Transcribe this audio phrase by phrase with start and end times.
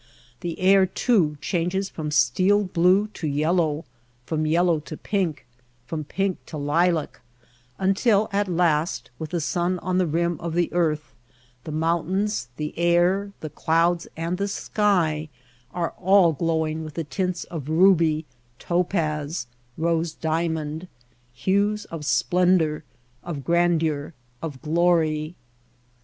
[0.39, 3.85] The air, too, changes from steel blue to yellow,
[4.25, 5.45] from yel low to pink,
[5.85, 7.21] from pink to lilac,
[7.77, 11.13] until at last with the sun on the rim of the earth,
[11.65, 15.29] the moun tains, the air, the clouds, and the sky
[15.71, 18.25] are all glowing with the tints of ruby,
[18.57, 19.45] topaz,
[19.77, 20.87] rose dia mond—
[21.31, 22.83] hues of splendor,
[23.23, 25.35] of grandeur, of glory.